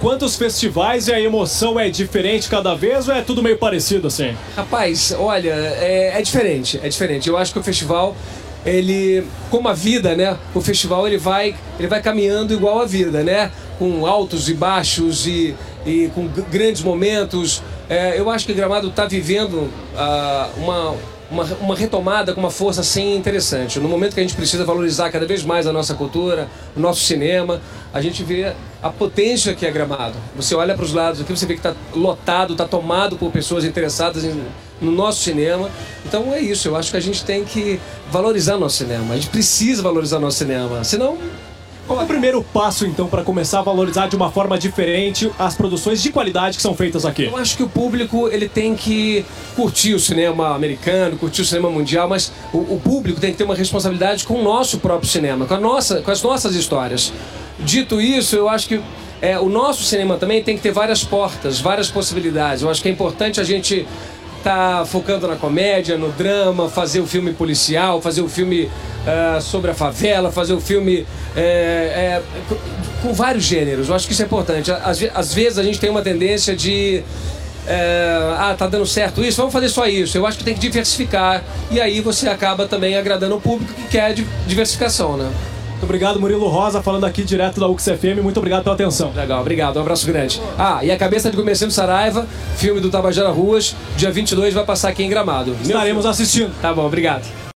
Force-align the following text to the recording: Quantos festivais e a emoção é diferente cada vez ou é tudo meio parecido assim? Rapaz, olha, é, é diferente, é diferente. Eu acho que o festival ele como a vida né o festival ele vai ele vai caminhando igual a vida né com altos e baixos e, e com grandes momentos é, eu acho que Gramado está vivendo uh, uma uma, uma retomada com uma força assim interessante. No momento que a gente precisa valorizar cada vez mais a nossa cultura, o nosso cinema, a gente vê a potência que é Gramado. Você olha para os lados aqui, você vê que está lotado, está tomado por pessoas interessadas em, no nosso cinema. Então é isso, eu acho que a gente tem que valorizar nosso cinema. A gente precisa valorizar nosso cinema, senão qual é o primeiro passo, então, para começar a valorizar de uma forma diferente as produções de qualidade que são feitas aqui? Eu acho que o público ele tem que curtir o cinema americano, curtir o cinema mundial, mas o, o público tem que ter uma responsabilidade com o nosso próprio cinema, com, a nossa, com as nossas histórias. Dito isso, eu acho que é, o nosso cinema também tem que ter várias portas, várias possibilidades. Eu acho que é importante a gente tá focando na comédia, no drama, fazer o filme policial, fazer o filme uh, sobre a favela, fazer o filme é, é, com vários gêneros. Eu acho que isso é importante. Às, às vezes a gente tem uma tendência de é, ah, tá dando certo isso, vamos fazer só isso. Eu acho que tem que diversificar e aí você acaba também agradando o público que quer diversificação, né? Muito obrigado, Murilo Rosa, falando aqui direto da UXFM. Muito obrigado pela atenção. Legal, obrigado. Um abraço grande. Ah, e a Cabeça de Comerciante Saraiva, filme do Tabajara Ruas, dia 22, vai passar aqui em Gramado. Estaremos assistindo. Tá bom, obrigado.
Quantos 0.00 0.34
festivais 0.34 1.08
e 1.08 1.12
a 1.12 1.20
emoção 1.20 1.78
é 1.78 1.90
diferente 1.90 2.48
cada 2.48 2.74
vez 2.74 3.06
ou 3.06 3.14
é 3.14 3.20
tudo 3.20 3.42
meio 3.42 3.58
parecido 3.58 4.06
assim? 4.06 4.34
Rapaz, 4.56 5.14
olha, 5.18 5.50
é, 5.50 6.18
é 6.18 6.22
diferente, 6.22 6.80
é 6.82 6.88
diferente. 6.88 7.28
Eu 7.28 7.36
acho 7.36 7.52
que 7.52 7.58
o 7.58 7.62
festival 7.62 8.16
ele 8.64 9.26
como 9.50 9.68
a 9.68 9.72
vida 9.72 10.14
né 10.14 10.36
o 10.54 10.60
festival 10.60 11.06
ele 11.06 11.16
vai 11.16 11.54
ele 11.78 11.88
vai 11.88 12.02
caminhando 12.02 12.52
igual 12.52 12.78
a 12.78 12.84
vida 12.84 13.22
né 13.22 13.50
com 13.78 14.04
altos 14.04 14.50
e 14.50 14.54
baixos 14.54 15.26
e, 15.26 15.56
e 15.86 16.10
com 16.14 16.28
grandes 16.50 16.82
momentos 16.82 17.62
é, 17.88 18.20
eu 18.20 18.28
acho 18.28 18.44
que 18.44 18.52
Gramado 18.52 18.88
está 18.88 19.06
vivendo 19.06 19.54
uh, 19.54 20.60
uma 20.60 20.94
uma, 21.30 21.44
uma 21.60 21.76
retomada 21.76 22.34
com 22.34 22.40
uma 22.40 22.50
força 22.50 22.80
assim 22.80 23.14
interessante. 23.14 23.78
No 23.78 23.88
momento 23.88 24.14
que 24.14 24.20
a 24.20 24.22
gente 24.22 24.34
precisa 24.34 24.64
valorizar 24.64 25.10
cada 25.10 25.24
vez 25.24 25.44
mais 25.44 25.66
a 25.66 25.72
nossa 25.72 25.94
cultura, 25.94 26.48
o 26.76 26.80
nosso 26.80 27.02
cinema, 27.02 27.60
a 27.92 28.00
gente 28.00 28.22
vê 28.22 28.52
a 28.82 28.88
potência 28.88 29.54
que 29.54 29.66
é 29.66 29.70
Gramado. 29.70 30.14
Você 30.36 30.54
olha 30.54 30.74
para 30.74 30.84
os 30.84 30.92
lados 30.92 31.20
aqui, 31.20 31.36
você 31.36 31.46
vê 31.46 31.54
que 31.54 31.60
está 31.60 31.74
lotado, 31.94 32.52
está 32.52 32.64
tomado 32.64 33.16
por 33.16 33.30
pessoas 33.30 33.64
interessadas 33.64 34.24
em, 34.24 34.42
no 34.80 34.90
nosso 34.90 35.22
cinema. 35.22 35.70
Então 36.06 36.32
é 36.32 36.40
isso, 36.40 36.68
eu 36.68 36.76
acho 36.76 36.90
que 36.90 36.96
a 36.96 37.00
gente 37.00 37.24
tem 37.24 37.44
que 37.44 37.80
valorizar 38.10 38.56
nosso 38.56 38.76
cinema. 38.76 39.14
A 39.14 39.16
gente 39.16 39.28
precisa 39.28 39.82
valorizar 39.82 40.18
nosso 40.18 40.38
cinema, 40.38 40.84
senão 40.84 41.18
qual 41.90 42.00
é 42.00 42.04
o 42.04 42.06
primeiro 42.06 42.40
passo, 42.40 42.86
então, 42.86 43.08
para 43.08 43.24
começar 43.24 43.58
a 43.58 43.62
valorizar 43.62 44.06
de 44.06 44.14
uma 44.14 44.30
forma 44.30 44.56
diferente 44.56 45.28
as 45.36 45.56
produções 45.56 46.00
de 46.00 46.12
qualidade 46.12 46.56
que 46.56 46.62
são 46.62 46.72
feitas 46.72 47.04
aqui? 47.04 47.24
Eu 47.24 47.36
acho 47.36 47.56
que 47.56 47.64
o 47.64 47.68
público 47.68 48.28
ele 48.28 48.48
tem 48.48 48.76
que 48.76 49.26
curtir 49.56 49.94
o 49.94 49.98
cinema 49.98 50.54
americano, 50.54 51.16
curtir 51.16 51.42
o 51.42 51.44
cinema 51.44 51.68
mundial, 51.68 52.08
mas 52.08 52.30
o, 52.52 52.58
o 52.58 52.80
público 52.80 53.20
tem 53.20 53.32
que 53.32 53.38
ter 53.38 53.42
uma 53.42 53.56
responsabilidade 53.56 54.24
com 54.24 54.34
o 54.34 54.42
nosso 54.44 54.78
próprio 54.78 55.10
cinema, 55.10 55.46
com, 55.46 55.54
a 55.54 55.58
nossa, 55.58 56.00
com 56.00 56.12
as 56.12 56.22
nossas 56.22 56.54
histórias. 56.54 57.12
Dito 57.62 58.00
isso, 58.00 58.36
eu 58.36 58.48
acho 58.48 58.68
que 58.68 58.80
é, 59.20 59.38
o 59.38 59.48
nosso 59.48 59.82
cinema 59.84 60.16
também 60.16 60.42
tem 60.42 60.56
que 60.56 60.62
ter 60.62 60.72
várias 60.72 61.04
portas, 61.04 61.60
várias 61.60 61.90
possibilidades. 61.90 62.62
Eu 62.62 62.70
acho 62.70 62.82
que 62.82 62.88
é 62.88 62.92
importante 62.92 63.40
a 63.40 63.44
gente 63.44 63.86
tá 64.42 64.84
focando 64.86 65.28
na 65.28 65.36
comédia, 65.36 65.98
no 65.98 66.10
drama, 66.12 66.68
fazer 66.68 67.00
o 67.00 67.06
filme 67.06 67.32
policial, 67.32 68.00
fazer 68.00 68.22
o 68.22 68.28
filme 68.28 68.62
uh, 68.64 69.40
sobre 69.40 69.70
a 69.70 69.74
favela, 69.74 70.32
fazer 70.32 70.54
o 70.54 70.60
filme 70.60 71.06
é, 71.36 71.40
é, 71.40 72.22
com 73.02 73.12
vários 73.12 73.44
gêneros. 73.44 73.88
Eu 73.88 73.94
acho 73.94 74.06
que 74.06 74.14
isso 74.14 74.22
é 74.22 74.24
importante. 74.24 74.70
Às, 74.72 75.02
às 75.14 75.34
vezes 75.34 75.58
a 75.58 75.62
gente 75.62 75.78
tem 75.78 75.90
uma 75.90 76.00
tendência 76.00 76.56
de 76.56 77.02
é, 77.66 78.34
ah, 78.38 78.54
tá 78.56 78.66
dando 78.66 78.86
certo 78.86 79.22
isso, 79.22 79.36
vamos 79.36 79.52
fazer 79.52 79.68
só 79.68 79.86
isso. 79.86 80.16
Eu 80.16 80.26
acho 80.26 80.38
que 80.38 80.44
tem 80.44 80.54
que 80.54 80.60
diversificar 80.60 81.44
e 81.70 81.80
aí 81.80 82.00
você 82.00 82.28
acaba 82.28 82.66
também 82.66 82.96
agradando 82.96 83.36
o 83.36 83.40
público 83.40 83.72
que 83.74 83.88
quer 83.88 84.14
diversificação, 84.46 85.16
né? 85.16 85.30
Muito 85.80 85.84
obrigado, 85.84 86.20
Murilo 86.20 86.46
Rosa, 86.46 86.82
falando 86.82 87.06
aqui 87.06 87.24
direto 87.24 87.58
da 87.58 87.66
UXFM. 87.66 88.20
Muito 88.22 88.36
obrigado 88.36 88.62
pela 88.62 88.74
atenção. 88.74 89.12
Legal, 89.16 89.40
obrigado. 89.40 89.78
Um 89.78 89.80
abraço 89.80 90.06
grande. 90.06 90.38
Ah, 90.58 90.84
e 90.84 90.90
a 90.90 90.96
Cabeça 90.98 91.30
de 91.30 91.36
Comerciante 91.38 91.72
Saraiva, 91.72 92.26
filme 92.56 92.82
do 92.82 92.90
Tabajara 92.90 93.30
Ruas, 93.30 93.74
dia 93.96 94.10
22, 94.10 94.52
vai 94.52 94.64
passar 94.66 94.90
aqui 94.90 95.02
em 95.02 95.08
Gramado. 95.08 95.56
Estaremos 95.62 96.04
assistindo. 96.04 96.52
Tá 96.60 96.74
bom, 96.74 96.84
obrigado. 96.84 97.40